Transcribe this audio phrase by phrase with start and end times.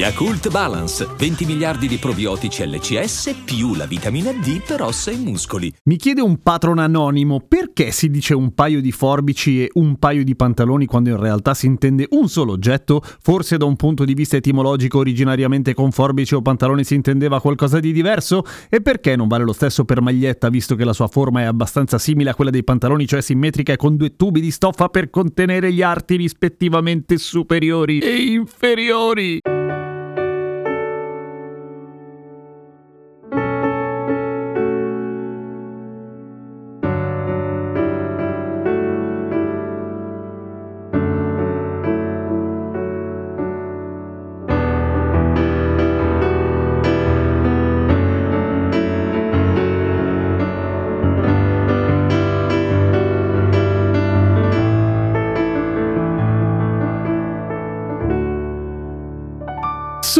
[0.00, 5.70] Yakult Balance, 20 miliardi di probiotici LCS più la vitamina D per ossa e muscoli.
[5.84, 10.24] Mi chiede un patron anonimo perché si dice un paio di forbici e un paio
[10.24, 13.02] di pantaloni quando in realtà si intende un solo oggetto?
[13.20, 17.78] Forse da un punto di vista etimologico originariamente con forbici o pantaloni si intendeva qualcosa
[17.78, 18.42] di diverso?
[18.70, 21.98] E perché non vale lo stesso per maglietta visto che la sua forma è abbastanza
[21.98, 25.70] simile a quella dei pantaloni, cioè simmetrica e con due tubi di stoffa per contenere
[25.70, 29.59] gli arti rispettivamente superiori e inferiori?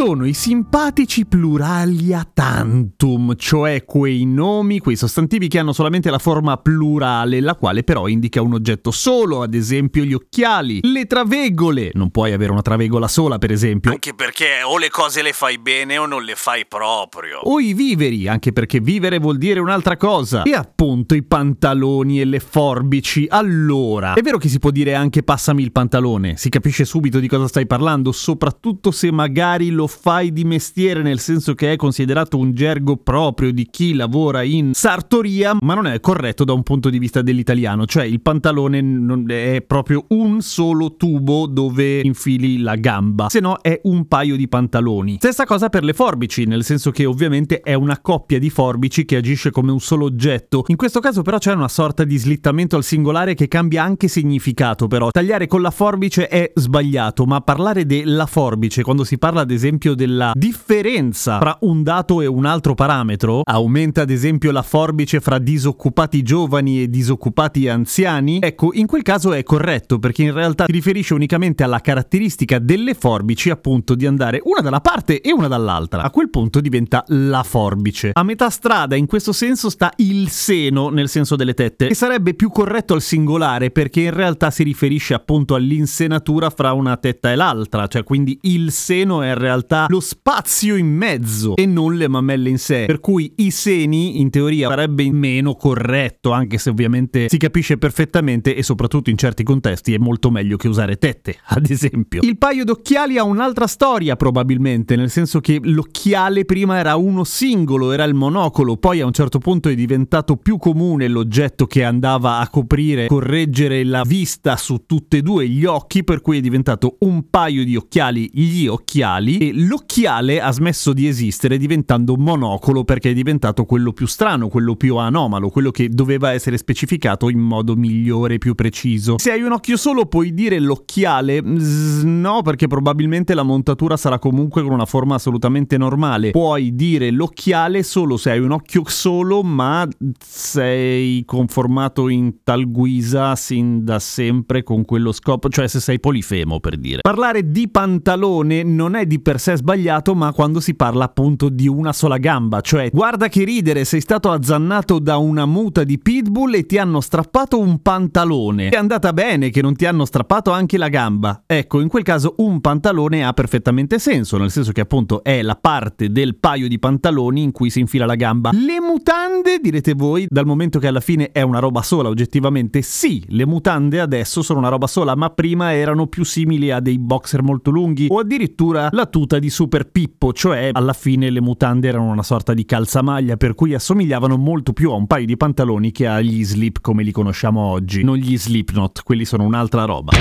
[0.03, 6.17] Sono i simpatici plurali a tantum, cioè quei nomi, quei sostantivi che hanno solamente la
[6.17, 11.91] forma plurale, la quale però indica un oggetto solo, ad esempio gli occhiali, le travegole,
[11.93, 13.91] non puoi avere una travegola sola per esempio.
[13.91, 17.37] Anche perché o le cose le fai bene o non le fai proprio.
[17.43, 20.41] O i viveri, anche perché vivere vuol dire un'altra cosa.
[20.41, 23.27] E appunto i pantaloni e le forbici.
[23.29, 27.27] Allora, è vero che si può dire anche passami il pantalone, si capisce subito di
[27.27, 32.37] cosa stai parlando, soprattutto se magari lo fai di mestiere, nel senso che è considerato
[32.37, 36.89] un gergo proprio di chi lavora in sartoria, ma non è corretto da un punto
[36.89, 38.79] di vista dell'italiano, cioè il pantalone
[39.27, 44.47] è proprio un solo tubo dove infili la gamba, se no è un paio di
[44.47, 45.17] pantaloni.
[45.17, 49.17] Stessa cosa per le forbici, nel senso che ovviamente è una coppia di forbici che
[49.17, 50.63] agisce come un solo oggetto.
[50.67, 54.87] In questo caso però c'è una sorta di slittamento al singolare che cambia anche significato
[54.87, 55.09] però.
[55.09, 59.80] Tagliare con la forbice è sbagliato, ma parlare della forbice quando si parla ad esempio
[59.81, 65.19] esempio della differenza fra un dato e un altro parametro, aumenta ad esempio la forbice
[65.19, 70.65] fra disoccupati giovani e disoccupati anziani, ecco, in quel caso è corretto perché in realtà
[70.65, 75.47] si riferisce unicamente alla caratteristica delle forbici appunto di andare una dalla parte e una
[75.47, 76.03] dall'altra.
[76.03, 78.11] A quel punto diventa la forbice.
[78.13, 82.35] A metà strada in questo senso sta il seno nel senso delle tette, che sarebbe
[82.35, 87.35] più corretto al singolare perché in realtà si riferisce appunto all'insenatura fra una tetta e
[87.35, 91.95] l'altra, cioè quindi il seno è in realtà realtà lo spazio in mezzo e non
[91.95, 92.85] le mammelle in sé.
[92.85, 98.55] Per cui i seni in teoria sarebbe meno corretto, anche se ovviamente si capisce perfettamente
[98.55, 102.21] e soprattutto in certi contesti è molto meglio che usare tette, ad esempio.
[102.23, 107.91] Il paio d'occhiali ha un'altra storia probabilmente, nel senso che l'occhiale prima era uno singolo,
[107.91, 112.39] era il monocolo, poi a un certo punto è diventato più comune l'oggetto che andava
[112.39, 116.97] a coprire, correggere la vista su tutti e due gli occhi, per cui è diventato
[116.99, 123.11] un paio di occhiali, gli occhiali, e l'occhiale ha smesso di esistere diventando monocolo perché
[123.11, 127.75] è diventato quello più strano, quello più anomalo, quello che doveva essere specificato in modo
[127.75, 129.17] migliore, più preciso.
[129.17, 131.41] Se hai un occhio solo puoi dire l'occhiale?
[131.41, 136.31] no, perché probabilmente la montatura sarà comunque con una forma assolutamente normale.
[136.31, 139.87] Puoi dire l'occhiale solo se hai un occhio solo, ma
[140.19, 146.59] sei conformato in tal guisa sin da sempre con quello scopo, cioè se sei polifemo
[146.59, 147.01] per dire.
[147.01, 151.67] Parlare di pantalone non è di per sé sbagliato, ma quando si parla appunto di
[151.67, 156.55] una sola gamba, cioè guarda che ridere, sei stato azzannato da una muta di pitbull
[156.55, 158.69] e ti hanno strappato un pantalone.
[158.69, 161.43] È andata bene che non ti hanno strappato anche la gamba.
[161.45, 165.55] Ecco, in quel caso un pantalone ha perfettamente senso, nel senso che appunto è la
[165.55, 168.51] parte del paio di pantaloni in cui si infila la gamba.
[168.53, 173.23] Le mutande, direte voi, dal momento che alla fine è una roba sola, oggettivamente sì,
[173.27, 177.43] le mutande adesso sono una roba sola, ma prima erano più simili a dei boxer
[177.43, 181.87] molto lunghi o addirittura la tuta tuta di Super Pippo, cioè alla fine le mutande
[181.87, 185.91] erano una sorta di calzamaglia per cui assomigliavano molto più a un paio di pantaloni
[185.91, 188.03] che agli slip come li conosciamo oggi.
[188.03, 190.11] Non gli slipknot, quelli sono un'altra roba.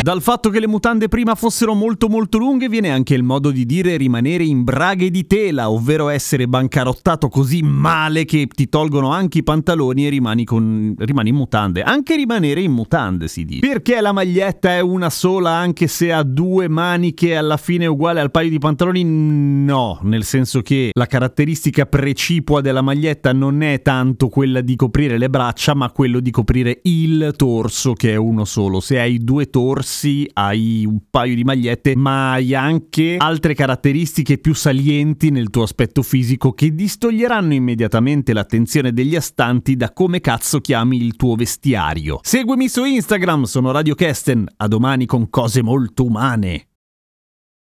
[0.00, 3.66] Dal fatto che le mutande prima fossero molto molto lunghe viene anche il modo di
[3.66, 9.38] dire rimanere in braghe di tela, ovvero essere bancarottato così male che ti tolgono anche
[9.38, 10.94] i pantaloni e rimani, con...
[10.96, 11.82] rimani in mutande.
[11.82, 13.66] Anche rimanere in mutande si dice.
[13.66, 18.30] Perché la maglietta è una sola anche se ha due maniche alla fine uguale al
[18.30, 19.02] paio di pantaloni?
[19.04, 25.18] No, nel senso che la caratteristica precipua della maglietta non è tanto quella di coprire
[25.18, 28.78] le braccia, ma quello di coprire il torso che è uno solo.
[28.78, 34.36] Se hai due torsi corsi, hai un paio di magliette, ma hai anche altre caratteristiche
[34.36, 40.60] più salienti nel tuo aspetto fisico che distoglieranno immediatamente l'attenzione degli astanti da come cazzo
[40.60, 42.20] chiami il tuo vestiario.
[42.22, 46.67] Seguimi su Instagram, sono Radio Kesten, a domani con cose molto umane.